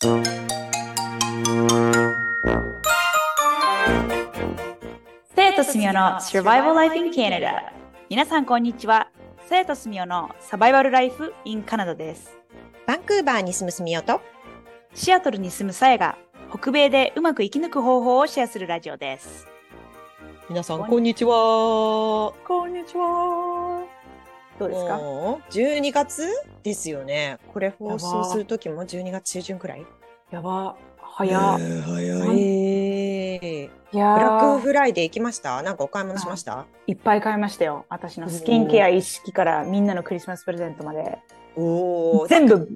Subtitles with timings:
[0.00, 0.08] 生
[5.54, 7.70] とすみおの Survival Life in Canada
[8.08, 9.10] 皆さんこんにちは。
[9.46, 12.38] 生とすみおのサバイバルライフ in カナダです。
[12.86, 14.22] バンクーバーに住むすみおと、
[14.94, 16.16] シアトルに住むさえが
[16.50, 19.46] 北米でうまく生き抜く方法をシェアするラジオです。
[20.48, 22.32] 皆さん、こんこんにちは。
[22.48, 23.59] こんにちは
[24.60, 24.98] どうですか？
[24.98, 26.28] もう12月
[26.62, 27.38] ですよね。
[27.52, 29.86] これ放送するときも12月中旬くらい？
[30.30, 30.76] やば。
[31.00, 33.64] 早えー早い。
[33.92, 35.62] いやブラックフライデー行きました？
[35.62, 36.66] なんかお買い物しました？
[36.86, 37.86] いっぱい買いましたよ。
[37.88, 41.18] 私のスキンケア一式からみんなのクリスマスプレゼントまで。
[41.56, 42.28] おー。
[42.28, 42.68] 全部。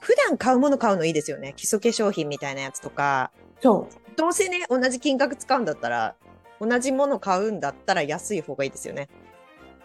[0.00, 1.52] 普段買うもの買うのいいですよね。
[1.56, 3.30] 基礎化粧品みたいなやつとか。
[3.60, 4.16] そう。
[4.16, 6.14] どうせね、同じ金額使うんだったら、
[6.60, 9.08] 同じもの買うんだったら安い方がいいですよね。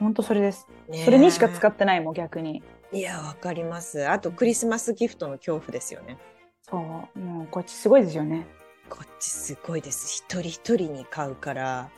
[0.03, 0.67] 本当それです。
[0.87, 2.61] ねそれにしか使ってないもん逆に。
[2.91, 4.07] いや、わかります。
[4.07, 6.17] あと、クリスマスギフトの恐怖ですよね。
[6.61, 7.19] そう。
[7.19, 8.45] もうこっちすごいですよね。
[8.89, 10.23] こっちすごいです。
[10.23, 11.89] 一人一人に買うから、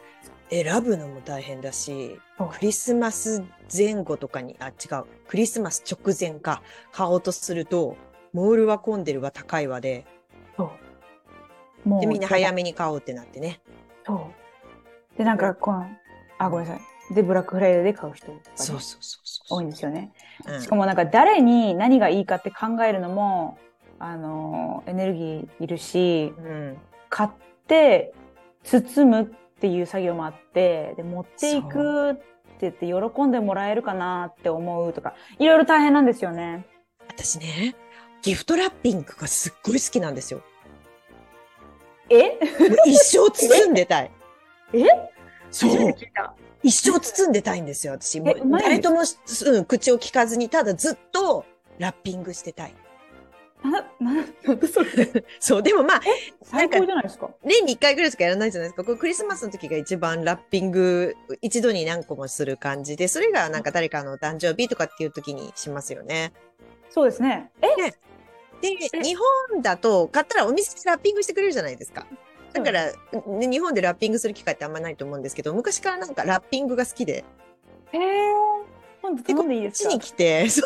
[0.50, 3.44] 選ぶのも大変だし、クリスマス
[3.76, 7.98] 前後とかに、あ、違う、クリスマス直前か、買おうとすると、
[8.32, 10.06] モールは混んでるわ、高いわで、
[11.86, 13.62] もうで、みんな早めに買おうってなってね。
[14.06, 15.18] そう。
[15.18, 15.86] でなんかこの
[16.38, 19.60] あごめんなさいでブラックフライデーで買う人がねそうそうそうそう。
[19.60, 20.12] 多いんですよね
[20.48, 23.58] うんしかもなんか誰に何がいいかって考えるのも
[24.00, 26.78] あのエネルギーいるしうん。
[27.10, 27.30] 買っ
[27.68, 28.14] て
[28.64, 29.26] 包むっ
[29.60, 32.24] ていう作業もあってで持っていくって
[32.62, 36.66] 言って喜んでもらえるかなって思うとかいろいろ大変なんですよね。
[37.08, 37.76] 私ね、
[38.22, 40.42] ギフトラッピングがすっごい好きなんですよ。
[42.10, 42.38] え？
[42.86, 44.12] 一生包んでたい。
[44.74, 44.80] え？
[45.56, 45.72] そう。
[45.92, 46.34] 聞いた。
[46.64, 48.20] 一生包んでたいんですよ、私。
[48.20, 51.46] もう誰とも、うん、口を聞かずに、ただずっと
[51.80, 52.74] ラッピングしてたい。
[53.64, 54.90] な、な、なんでそれ
[55.40, 56.02] そう、でもまあ、
[56.44, 57.30] 最高じゃないですか。
[57.44, 58.84] 年に一回ぐらいしかやらないじゃないですか。
[58.84, 66.34] これクリスマスの時が一番ラッピング、一度に何個もする感じで、それがなんか誰かのお誕生日とかっていう時にしますよね。
[66.90, 67.52] そうですね。
[67.62, 67.96] えで、
[68.62, 69.16] え日
[69.52, 72.08] 本だと買ったらお店でラッピングしてくれるじゃないですか。
[72.56, 77.24] だから、ね日本でラッピングする機会ってあんまないと思うんですけど、昔からなんかラッピングが好きで、
[77.92, 78.32] へえ。
[79.02, 79.90] 今度頼んでいいですか？
[79.90, 80.62] こっちに来て、 そ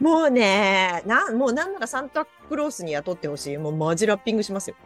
[0.00, 0.04] う。
[0.04, 3.56] もうね、な、もうなんならサンタクロースに雇ってほしい。
[3.56, 4.76] もうマジラッピングしますよ。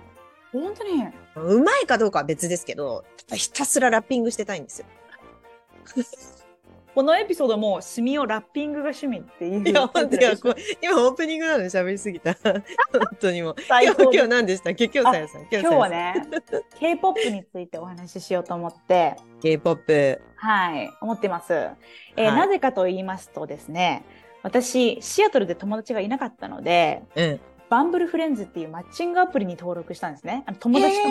[0.52, 1.02] 本当に？
[1.36, 4.86] うまいかどうかは別ですけど、ひたすらラッピングしてたいんですよ。
[6.94, 9.68] このエピソードも墨をラッピングが趣味っていう。
[9.68, 10.24] いや、本当に、
[10.82, 12.34] 今オープニングなので喋りすぎた。
[12.42, 12.62] 本
[13.20, 14.70] 当にも今日、今日何でした？
[14.70, 15.42] っけ今日さやさん。
[15.50, 15.88] 今今日は。
[15.88, 16.14] ね、
[16.78, 20.20] K-POP についてお話ししようと思って、K-POP。
[20.36, 21.52] はい、思ってます。
[21.52, 24.04] えーはいなぜかと言いますとですね、
[24.42, 27.40] 私、シアトルで友達がいなかったので、うん。
[27.68, 30.42] バンブルフレンズっていうマッチングアプリに登録したんですね。
[30.46, 31.08] あの友達と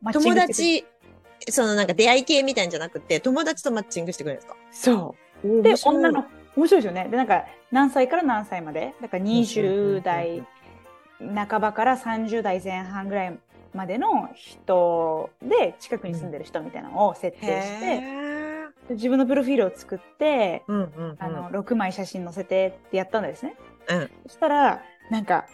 [0.00, 0.86] マッチン友グしてくれ達、
[1.50, 4.56] そのなんか出会い系みたいんじゃなくて、友達とマッチングしてくれるんですか？
[4.72, 5.62] そう。
[5.62, 6.24] で女の、
[6.56, 7.08] 面白いですよね。
[7.08, 8.94] で、なんか、何歳から何歳まで？
[9.00, 10.44] だから20代
[11.20, 13.38] 半ばから30代前半ぐらい
[13.74, 21.16] までの人で、近くに住んでる人みたいなのを設定して、へーで自分のプロフィールを作って、うんうんうん。
[21.18, 23.54] あの、6枚写真載せてってやったんですね。
[23.88, 24.10] うん。
[24.26, 25.46] そしたら、なんか、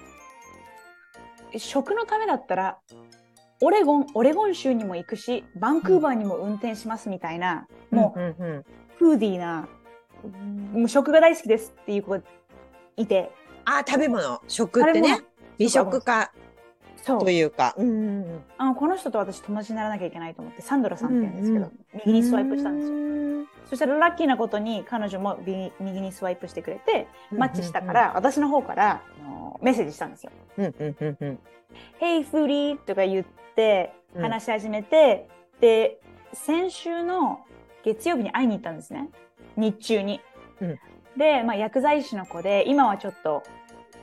[1.56, 2.78] 食のためだったら、
[3.65, 8.65] オレゴン、オレゴン州にも行くし、バンクーバーにも運転しますみたいな、もう、うんうんうん。
[8.99, 9.67] フーディーな、
[10.75, 12.21] もう食が大好きですっていう子が
[12.99, 13.31] いて、
[13.65, 14.39] あー、食べ物。
[14.49, 15.23] 食ってね。
[15.57, 16.31] 美食家
[17.03, 17.75] そうというか。
[17.79, 18.45] うんうんうん。
[18.59, 21.71] あのこの人と私友達にならなきゃいけないと思ってサンドラさんって言うんですけど、
[22.05, 23.47] 右にスワイプしたんですよ、よ。
[23.71, 31.39] そしたらラッキーなことに彼女も右右にスワイプしてくれてマッチしたから、私の方からあのメッセージしたんですようんうんうんうん。
[31.99, 33.44] 「Hey フーディー」とか言って
[34.15, 34.22] うん。
[34.22, 35.28] 話し始めて、
[35.60, 35.98] で
[36.32, 37.41] 先週の
[37.84, 39.10] 月曜日に会いに行ったんですね。
[39.56, 40.20] 日中に、
[40.60, 40.78] うん。
[41.16, 43.42] で、まあ、薬剤師の子で今はちょっと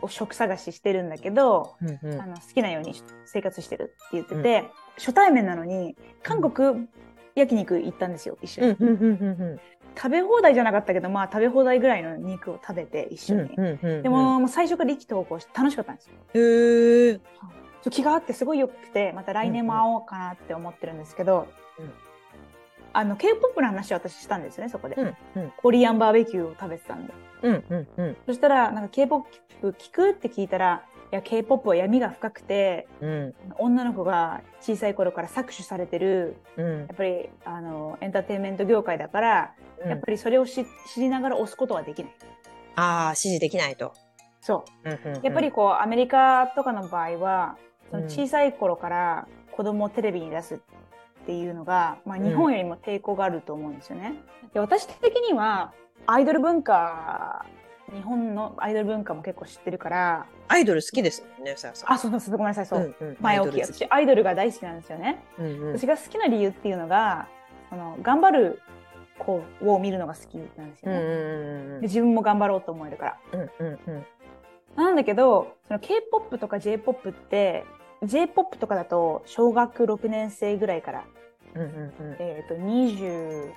[0.08, 2.22] 職探ししてるんだけど、うんうん。
[2.22, 2.94] あの好きなように
[3.26, 6.88] 生活してるって言ってて、初対面なのに韓国
[7.36, 9.60] 焼肉行ったんですよ一緒に、うんうんうんうん
[9.94, 14.04] 食べ放題じゃなかったけどまあ食べ放題ぐらいの肉を食べて一緒に、うんうんうん。
[14.04, 16.14] でも、もう最初から意気投合して楽しかったんですよ。
[16.34, 17.50] へー、そう
[17.90, 21.48] 気があってすごいよくてまた来年も会おうかなって思ってるんですけど、
[21.80, 21.92] うん
[22.94, 25.06] あの K-POP の話を私したんですねそこで、うん
[25.42, 25.54] うん。
[25.56, 28.18] コリアンバーベキューを食べてたんでうんうんうん。
[28.26, 29.30] そしたらなんか K-POP
[29.62, 30.10] 聞く？
[30.10, 33.34] って聞いたらいや K-POP は闇が深くてうん。
[33.60, 36.80] 女の子が小さい頃から搾取されてるうん。
[36.80, 39.90] やっぱりあのエンターテインメント業界だから、うん。
[39.90, 42.12] やっぱりそれを知知りながら押すことはできない。
[42.76, 43.94] ああ、指示できないと。
[44.42, 44.90] そう。
[44.90, 45.22] うんうんうん。
[45.24, 47.58] やっぱりこう、アメリカとかの場合は、
[47.92, 50.58] そのうん小さい頃から子供をテレビに出すっ
[51.26, 54.16] ていうのが、まあうん日本よりも抵抗があると思うんですよね。
[54.54, 55.74] で私的には、
[56.08, 57.46] アイドル文化、
[57.94, 61.72] 日本のアイドル文化も結構知ってるから、アイドル好きですもんね、さ。
[61.86, 62.96] あ、そうそうごめんなさい、そう。
[63.00, 63.54] うんうん前置き。
[63.54, 65.24] アイドル好き私、アイドルが大好きなんですよね。
[65.38, 67.28] うんうん私が好きな理由っていうのが、
[67.70, 68.62] その頑張る
[69.20, 70.98] 子を見るのが好きなんですよね。
[70.98, 73.18] うんうんうんで自分も頑張ろうと思えるから。
[73.34, 74.06] うんうんうん
[74.76, 77.66] なんだけど、その K-POP とか J-POP って、
[78.04, 81.06] J-POP とかだと小学6年生ぐらいから、
[81.56, 83.52] うんうんえっ、と、25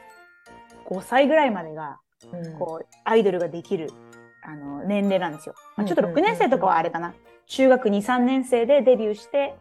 [1.03, 1.99] 歳ぐらいまでが、
[2.33, 3.91] うんこう、アイドルができる、
[4.43, 5.55] あの、年齢なんですよ。
[5.77, 7.15] まあ、ちょっとうんうんうん6年生とかはあれかな。
[7.47, 9.55] 中学2、3年生でデビューして、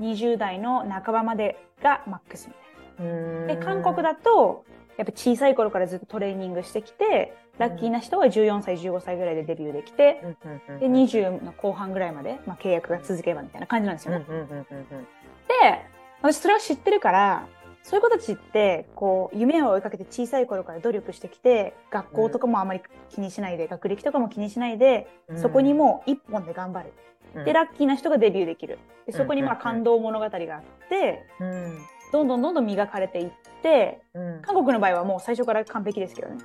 [0.00, 2.54] 20代の半ばまでがマックスみ
[2.98, 3.12] たいな。
[3.12, 4.64] うんで、韓国だと、
[4.96, 14.24] やっぱ小さい頃からずっとトレーニングしてきて、ラッキーな人は14歳、15歳ぐらいでデビューできて、うんうんうんで、20の後半ぐらいまで、まあ、契約が続けばみたいな感じなんですよね。
[14.26, 15.84] うんうんうんうんうんで、
[16.22, 17.46] 私それを知ってるから、
[17.82, 22.80] そういう子たちって、こう、夢を追いかけて小さい頃から努力してきて、学校とかもあまり
[23.10, 26.94] 気にしないで、学歴とかも気にしないで、うんそこにもう一本で頑張る。
[27.34, 28.78] うんで、ラッキーな人がデビューできる。
[29.04, 31.78] で、そこにまあうんうんうん感動物語があって、うん
[32.12, 33.30] どんどんどんどん磨かれていっ
[33.62, 36.38] て、うん韓国の場合はもう最初から完璧ですけどね。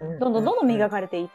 [0.00, 0.18] うん。
[0.18, 1.32] どんどんどんどん磨かれていって、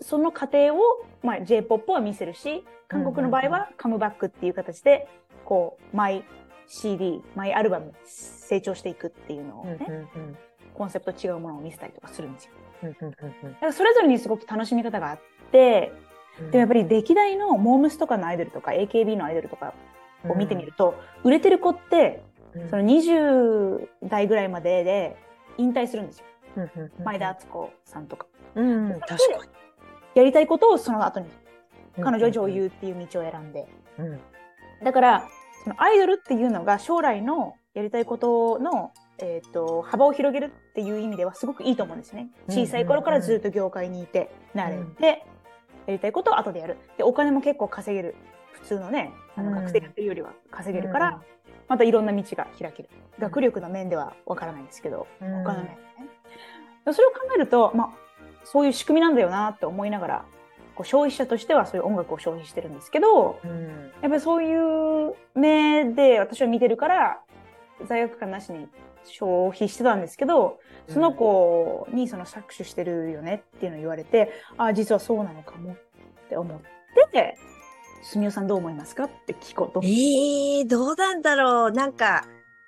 [0.00, 0.78] その過程を、
[1.22, 5.08] まあ、J-POP は見せるし、韓国の場合はカムバックっていう形で、
[5.44, 6.24] こう、マイ
[6.66, 10.36] CD、マイアルバム、成長していくっていうのをうんうんね、うん。
[10.74, 12.52] コンセプト違うものを見せたりとかするんですよ。
[12.84, 13.16] うんうんうんだ
[13.60, 15.20] からそれぞれにすごく楽しみ方があっ
[15.50, 15.92] て、
[16.40, 16.50] うん。
[16.50, 19.74] でもやっぱり歴代のモームスとかのアイドルとか AKB のアイドルとか
[20.28, 20.94] を見てみると、
[21.24, 22.22] 売れてる子って、
[22.54, 22.70] うん。
[22.70, 25.16] その20代ぐらいまでで
[25.58, 26.26] 引退するんですよ。
[27.04, 28.26] 前田敦子さんとか。
[28.54, 29.16] うん確か
[30.14, 31.26] やりたいことをその後に
[31.96, 33.66] に彼女は女優っていう道を選んで。
[33.98, 34.20] うん
[34.82, 35.28] だから、
[35.62, 42.30] そのアイドルっていうのが将来のやりたいことの、えっ、と、幅を広げるっていう意味ではすごくいいと思うんですね。
[42.48, 45.24] うん小さい頃からずっと業界にいて、慣れて、
[45.86, 46.78] やりたいことを後でやる。
[46.96, 48.16] で、お金も結構稼げる。
[48.52, 51.22] 普通のね、あのうん学生やってるよりは稼げるから、
[51.68, 52.88] またいろんな道が開ける。
[53.18, 56.08] 学力の面ではわからないんですけど、うん他の面でね。
[56.90, 57.90] それを考えると、まあ、
[58.44, 60.24] そういう仕組みなんだよなって思いながら、
[60.74, 67.20] こう消費者としてはそういう音楽を消費してるんですけど、うんやっぱりそういう目で私は見てるから、
[67.86, 68.68] 罪悪感なしに
[69.04, 70.58] 消費してたんですけど、
[70.88, 75.76] その子にその搾取してるよねっていうのを言われて、ああ、実はそうなのかもっ
[76.28, 76.60] て思っ
[77.10, 77.36] て、
[78.02, 79.80] すみおさんどう思いますかって聞こうと。
[79.84, 81.70] ええどうなんだろう。
[81.70, 82.26] なんか、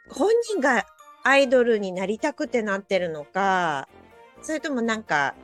[0.09, 0.87] 本人が
[1.25, 3.89] アイドルになりたくてなってるのか、
[4.45, 5.35] それともなんか、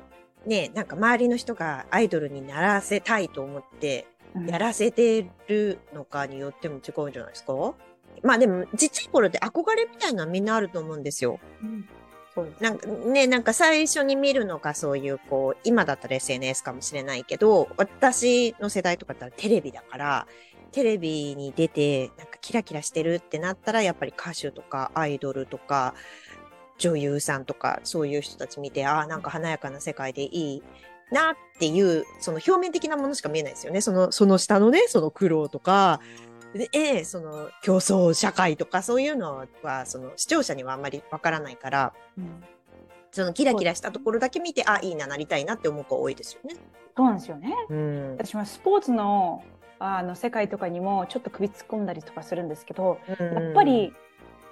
[0.46, 7.74] ね、なんか周りの人がアイドルにならせたいと思って、うんやらせてるのかによっても違うんじゃないですか？
[8.22, 11.40] まあでも、ちっちゃい頃って憧れみたいなのはみんなあると思うんですよ。
[11.60, 11.88] うん
[12.32, 12.54] そう。
[12.60, 20.26] なんかね、なんか最初に見るのがそういう、こう、今だったら SNS かもしれないけど、私の世代とかだったらテレビだから、
[20.70, 25.94] テレビに出て、なんかキラキラしてるってなったら、やっぱり歌手とかアイドルとか、
[26.80, 30.62] 女優さんとか、そういう人たち見て、ああ、なんか華やかな世界でいい
[31.12, 33.80] なっていう、その表面的なものしか見えないですよね。
[33.80, 36.00] その、その下のね、その苦労とか、
[36.54, 42.42] で、ええその競争社会とかそういうのは、その視聴者にはあんまりわからないから、うん
[43.12, 46.54] そのキラキラしたところだけ見て、あ、いいな、なりたいなって思う子多いですよね。
[46.96, 47.54] そうなんですよね。
[47.68, 48.10] うん。
[48.12, 49.42] 私もスポーツの
[49.80, 53.94] あの世界とかにもちょっと首突っ込んだりとかするんですけど、やっぱり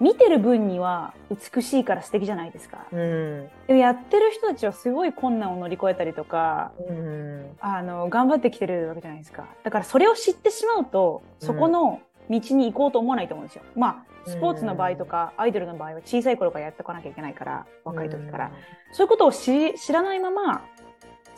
[0.01, 2.87] 見てる分には美しいから素敵じゃないですか。
[2.93, 9.47] うん、でもやってる人たちはすごい困難を乗り越えたりとか、うん、あの、頑張ってきてるわけじゃないですか。
[9.65, 12.01] だからそれを知ってしまうと、そこの
[12.31, 13.63] 道に行こうと思わないと思うんですよ。
[13.75, 18.53] まあ、スポーツの場合とか、アイドルの場合は小さい頃からやっておかなきゃいけないから、若い時から。
[18.93, 20.65] そういうことを知知らないまま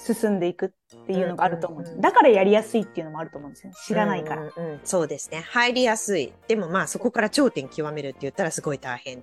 [0.07, 0.71] 進んでいくっ
[1.07, 1.93] ていうのがあると思うんです。
[1.93, 3.77] うんうんうんだからやりやすいっていうのもあると思うんですよね。
[3.87, 4.43] 知らないから。
[4.43, 5.45] うんうんうんそうですね。
[5.51, 6.33] 入りやすい。
[6.49, 9.23] でもまあそこから頂点極めるって言ったらすごい大変っ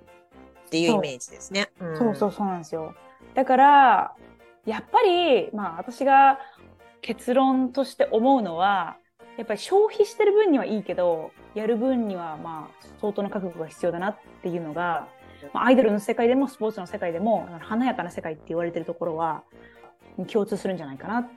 [0.70, 1.72] ていうイメージですね。
[1.98, 2.94] そうそうそうなんですよ。
[3.34, 4.16] だから、
[4.66, 6.40] やっぱり、まあ私が
[7.02, 8.98] 結論として思うのは、
[9.38, 15.08] やっぱり消費してる分にはいいけど、やる分にはまあ相当の覚悟が必要だなっていうのが、
[15.54, 19.44] まあ、アイドルの世界でもスポーツの世界でも、華やかな世界って言われてるところは、
[20.26, 21.30] 共通するんじゃないかな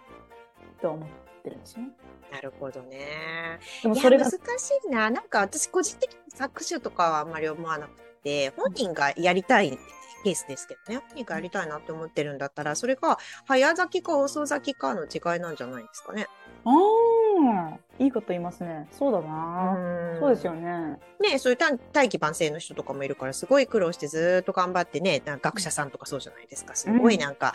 [0.81, 1.09] と思っ
[1.43, 1.91] てるんですよね。
[2.33, 3.59] なるほどね。
[3.83, 4.39] でもそれが難し
[4.87, 5.11] いな。
[5.11, 9.79] なんか私個人的に作詞とかはあんまり思わなくて、本人がやりたい
[10.23, 10.99] ケースですけどね。
[11.09, 16.27] 本人がやりたいなって思ってるんだったら、それが早咲きか遅咲きかの違いなんじゃないですかね。
[16.65, 18.87] ああ、いいこと言いますね。
[18.93, 20.17] そうだな。
[20.19, 20.99] そうですよね。
[21.21, 26.75] ねそういう短大器晩成の人とかもいるから、すごい苦労してずーっと頑張ってね、学者さんとかそうじゃないですか。
[26.75, 27.55] すごいなんか、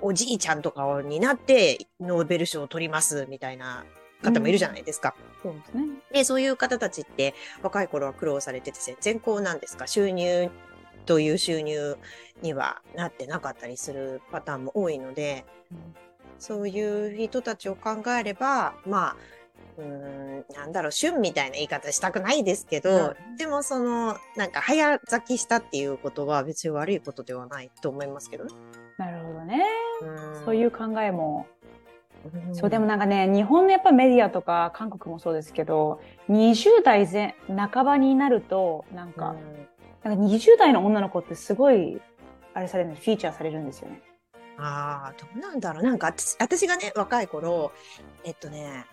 [0.00, 3.84] おじいちゃんとかになって、ノーベル賞を取ります、みたいな
[4.22, 5.14] 方もいるじゃないですか。
[5.42, 5.84] そうですね。
[6.12, 10.50] で、そういう方たちって、若い頃は苦労されてて、全然こうなんですか、収入
[11.10, 11.96] という収入
[12.40, 15.44] にはなってなかったりするパターンも多いので、
[16.38, 19.16] そういう人たちを考えれば、まあ、
[19.76, 28.52] うーん、なんだろう、旬みたいな言い方したくないですけど、でもその、なんか早咲きしたっていうことは別に悪いことではないと思いますけどね。
[28.96, 29.64] なるほどね。
[30.02, 31.48] うんそういう考えも。
[32.46, 39.34] うんそう、でもなんかね、日本のやっぱメディアとか韓国もそうですけど、20代前半ばになると、なんか、
[40.02, 42.00] なんか20代の女の子ってすごい、
[42.54, 44.02] あれされるんです、フィーチャーされるんですよね。
[44.58, 45.82] ああ、どうなんだろう。
[45.82, 47.72] なんか私、私がね、若い頃、
[48.24, 48.86] えっとね、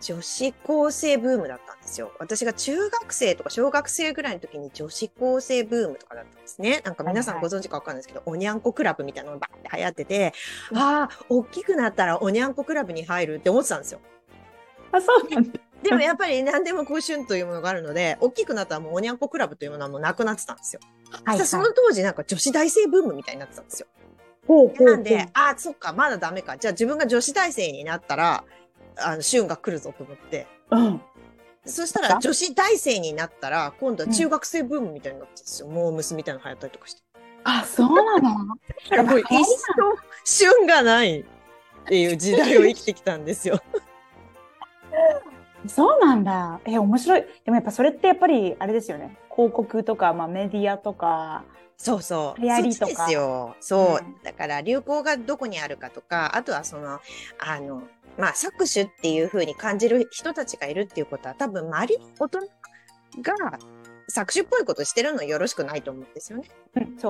[0.00, 2.12] 女子高生ブームだったんですよ。
[2.18, 6.80] 私が中学生とか小学生ぐらいの時に女子高生ブームとかだったんですね。
[6.84, 10.32] なんか皆さんはいご存知かわかんないですけど、おにゃんこクラブみたいなのがバーって流行ってて、
[10.74, 14.00] ああ、大きくなったらおにゃんこクラブに入るって思ってたんですよ。
[14.92, 15.60] あ、そうなんだ。
[15.82, 20.80] でもやっぱり何でもこう旬というものがあるので、大きくなったらもうおにゃんこクラブというものはもうなくなってたんですよ。
[21.24, 23.86] はい、そしたらその当時なんか女子大生ブームみたいになってたんですよ。
[24.46, 26.56] ほうほうほうなんで、あ、そっか、まだダメか。
[26.58, 28.44] じゃあ自分が女子大生になったら、
[28.96, 30.46] あの、旬が来るぞと思って。
[30.70, 31.00] うん。
[31.66, 35.68] そしたら女子大生になったら、今度は中学生ブームみたいになってるんですよ。
[35.68, 37.02] モームスみたいなの流行ったりとかして。
[37.44, 38.46] あ、そうなの？
[38.90, 39.26] だからもう一
[40.24, 41.24] 生旬がないっ
[41.86, 43.60] ていう時代を生きてきたんですよ。
[45.66, 46.60] そうなんだ。
[46.64, 47.24] え、面白い。
[47.44, 49.16] でもやっぱそれってやっぱりあれですよね。
[49.34, 51.44] 広告とか、まあメディアとか。
[51.76, 52.40] そうそう。
[52.40, 53.56] 流行りとかそっちですよ。
[53.60, 54.04] そう。
[54.04, 57.00] うんだから流行がどこにあるかとか、あとはその、
[57.38, 57.82] あの、
[58.18, 62.40] まあ、搾取っていう風に感じる人たちがいるっていうことは、多分周りの大人
[63.22, 63.58] が
[64.14, 66.48] 搾取っぽいことしてるのよろしくないと思うんですよね。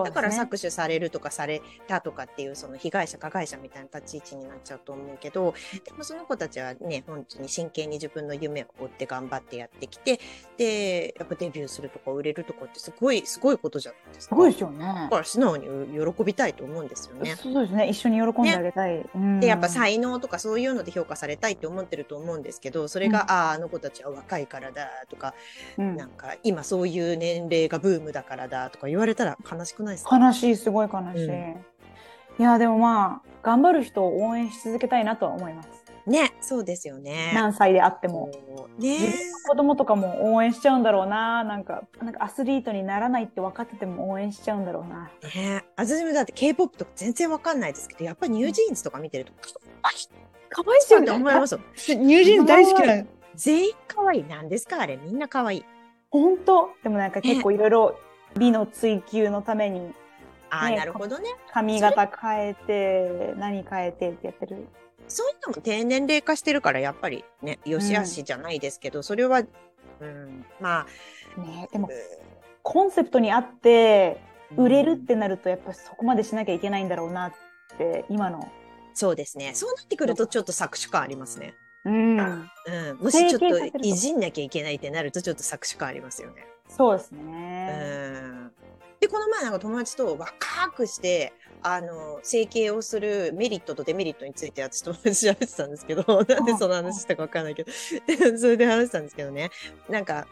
[0.02, 0.04] う。
[0.04, 10.20] だから搾取されるとかされたとかっていうその被害者加害者みたいな立ち位置になっちゃうと思うけどでもその子たちはね本当に真剣に自分の夢を追って頑張ってやってきて
[10.56, 14.34] でやっぱデビューするとか売れるとかってすごいすごいことじゃないですか。
[14.34, 15.08] すごいですよねだ。
[15.08, 17.36] から素直に喜びたいと思うんですよね。
[17.36, 17.88] そうですね。
[17.88, 19.08] 一緒に喜んであげたい。
[19.14, 25.34] うんでやっぱ才能とかそういうので評価されたいって思ってると思うんですけどそれが、うんあああの子たちは若いからだとか、
[25.78, 30.16] うんなんか今そういう年齢がブームだからだとか言われたら悲しくないですか？
[30.18, 31.26] 悲しい、すごい悲しい。
[31.26, 31.64] うん
[32.38, 35.68] いや、でもまあ、頑張る人を応援し続けたいなとは思います。
[36.06, 37.32] ねそうですよね。
[37.34, 38.30] 何歳であっても。
[38.78, 41.44] ね自分の子供とかも応援しちゃうんだろうな。
[41.44, 45.10] なんか、なんかアスリートにならないって分かってても応援しちゃうんだろうな。
[45.34, 49.32] ね私もだって K-POP とか全然わかんないですけど、やっぱりニュージーンズとか見てると、
[49.82, 49.90] あ
[50.48, 51.60] かわいそうって思いますよ。
[51.98, 53.06] ニュージーンズ大好きなの。
[53.34, 54.24] 全員可愛い。
[54.24, 54.96] なんですかあれ。
[54.96, 55.64] みんな可愛い。
[56.10, 58.00] 本当でもなんか結構いろいろ
[58.36, 59.92] 美の追求のために
[60.50, 61.28] ああ、ねなるほどね。
[61.52, 64.66] 髪型変えて、何変えてってやってる。
[65.08, 69.42] そういうのも低年齢化してるから、やっぱりね、よしあしじゃないですけど、それは、
[70.00, 70.86] うん、ま
[71.36, 71.88] あ、ねでも
[72.62, 74.20] コンセプトにあって
[74.56, 77.32] 売れるってなるとやっぱそこまでしなきゃいけないんだろうなっ
[77.78, 78.50] て今の。
[78.94, 79.52] そうですね。
[79.54, 81.54] そうなってくるとちょっと搾取感ありますね。
[81.84, 82.18] うん。
[82.18, 82.48] うん。
[83.00, 86.46] もしちょっといじんなきゃいけないってなるとちょっと搾取感ありますよね。
[86.70, 87.16] そうですう。
[87.16, 88.52] ん。
[89.00, 97.72] で、この前なんか友達と若くして、あの、整形をするメリットとデメリットについて私友達と喋ってたんですけど、なんでその話したかわかんないけど、
[98.38, 99.50] それで話したんですけどね、
[99.88, 100.26] なんか、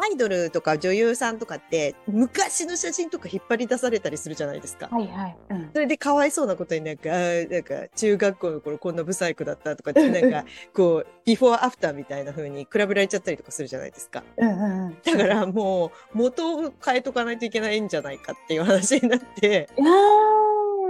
[0.00, 4.88] アイドルとか女優さんとかって、昔の写真とか引っ張り出されたりするじゃないですか。
[4.90, 5.36] はいはい。
[5.50, 5.70] うん。
[5.72, 14.24] それでかわいそうなことになんか、なんか、中学校の頃こんなブサイクだったとかって、なんか、こう、ビフォーアフターみたいな風に比べられちゃったりとかするじゃないですか。
[14.36, 14.98] うんうんうん。
[15.02, 19.90] だからもう、元を変えとかないといけないんじゃないかっていう話になって、いや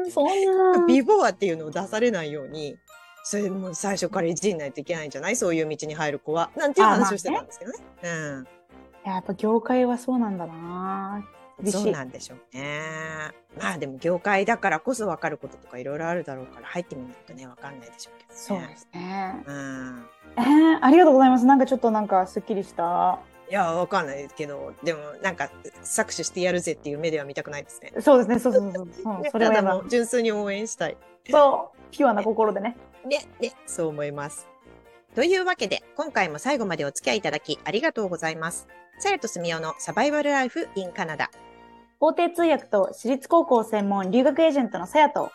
[0.07, 0.27] ー、そん
[0.73, 0.87] な。
[0.87, 2.77] ビフォーっていうのを出されないように、
[3.23, 5.37] それもう最初からいじんないといけないんじゃない？
[5.37, 6.51] そういう道に入る子は。
[6.57, 7.79] なんていう話をしてたんですけどね。
[9.05, 11.27] やっぱ業界はそうなんだな。
[11.67, 12.81] そうなんでしょうね。
[13.59, 18.37] まあでも業界だからこそ分かることとかいろいろあるだろうから入ってみないとね、分かんないでしょうけどね。
[18.39, 19.43] そうですね。
[19.47, 20.07] うん。
[20.37, 21.45] えー、ありがとうございます。
[21.45, 23.19] なんかちょっとなんかすっきりした。
[23.51, 25.51] いや、わかんないけど、でもなんか
[25.83, 27.93] 搾取してやるぜっていう目では見たくないですね。
[28.01, 28.39] そうですね。
[28.39, 29.23] そうそうそうそう。
[29.31, 30.97] それはもう純粋に応援したい。
[31.29, 31.79] そう。
[31.91, 32.77] ピュアな心でね。
[33.05, 34.49] ね、ね、そう思います。
[35.15, 38.69] というわけで、今回も最後までお付き合いいただきありがとうございます。
[39.01, 41.31] さやとすみおのサバイバルライフ in カナダ。
[41.99, 45.33] 法廷通訳と私立高校専門留学エージェントのさやと、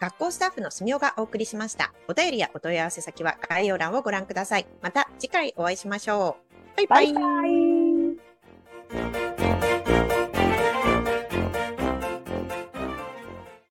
[0.00, 1.92] 学校スタッフのすみおがお送りしました。
[2.08, 4.66] お便りやお問い合わせ先は概要欄をご覧ください。
[4.82, 6.36] また次回お会いしましょ
[6.76, 6.76] う。
[6.76, 7.14] バイバイ。
[7.14, 9.15] バイバイ